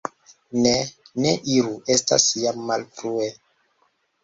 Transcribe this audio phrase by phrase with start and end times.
[0.63, 0.71] Ne,
[1.25, 3.31] ne iru, estas jam malfrue.